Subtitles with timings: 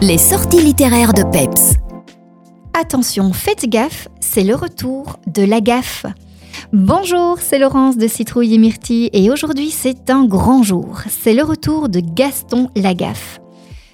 [0.00, 1.74] Les sorties littéraires de Peps.
[2.72, 6.06] Attention, faites gaffe, c'est le retour de la gaffe.
[6.72, 11.00] Bonjour, c'est Laurence de Citrouille et Myrtille et aujourd'hui c'est un grand jour.
[11.08, 13.40] C'est le retour de Gaston Lagaffe.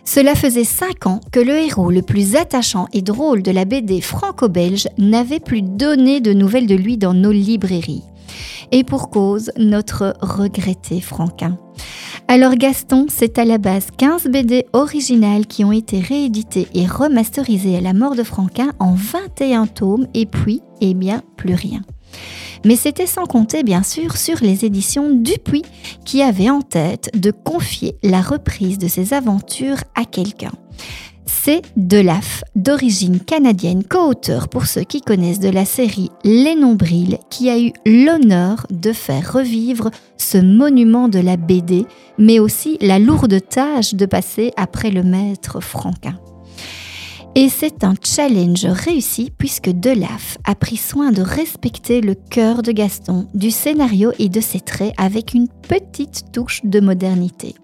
[0.04, 4.02] Cela faisait 5 ans que le héros le plus attachant et drôle de la BD
[4.02, 8.04] franco-belge n'avait plus donné de nouvelles de lui dans nos librairies.
[8.72, 11.56] Et pour cause, notre regretté Franquin.
[12.26, 17.76] Alors Gaston, c'est à la base 15 BD originales qui ont été rééditées et remasterisées
[17.76, 21.82] à la mort de Franquin en 21 tomes et puis, eh bien, plus rien.
[22.64, 25.64] Mais c'était sans compter bien sûr sur les éditions Dupuis
[26.06, 30.52] qui avaient en tête de confier la reprise de ses aventures à quelqu'un.
[31.46, 37.50] C'est Delaf, d'origine canadienne, co-auteur pour ceux qui connaissent de la série Les Nombrils, qui
[37.50, 41.84] a eu l'honneur de faire revivre ce monument de la BD,
[42.16, 46.18] mais aussi la lourde tâche de passer après le maître Franquin.
[47.36, 52.70] Et c'est un challenge réussi puisque Delaf a pris soin de respecter le cœur de
[52.70, 57.56] Gaston, du scénario et de ses traits avec une petite touche de modernité.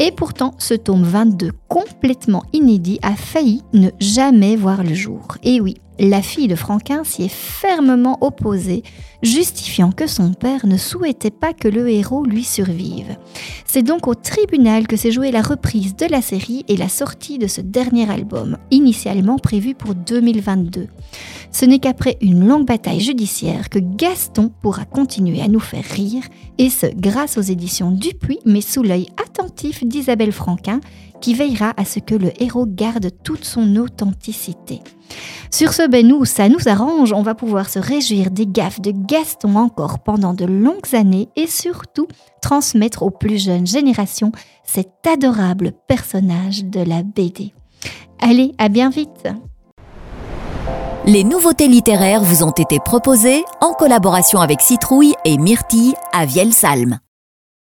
[0.00, 5.36] Et pourtant, ce tome 22 complètement inédit a failli ne jamais voir le jour.
[5.44, 8.82] Et oui, la fille de Franquin s'y est fermement opposée,
[9.22, 13.16] justifiant que son père ne souhaitait pas que le héros lui survive.
[13.64, 17.38] C'est donc au tribunal que s'est jouée la reprise de la série et la sortie
[17.38, 20.88] de ce dernier album, initialement prévu pour 2022.
[21.50, 26.24] Ce n'est qu'après une longue bataille judiciaire que Gaston pourra continuer à nous faire rire,
[26.58, 30.80] et ce grâce aux éditions Dupuis, mais sous l'œil attentif d'Isabelle Franquin,
[31.20, 34.80] qui veillera à ce que le héros garde toute son authenticité.
[35.50, 39.56] Sur ce, ben ça nous arrange, on va pouvoir se réjouir des gaffes de Gaston
[39.56, 42.06] encore pendant de longues années et surtout
[42.42, 44.32] transmettre aux plus jeunes générations
[44.64, 47.52] cet adorable personnage de la BD.
[48.20, 49.28] Allez, à bien vite
[51.06, 56.98] Les nouveautés littéraires vous ont été proposées en collaboration avec Citrouille et Myrtille à Vielsalm.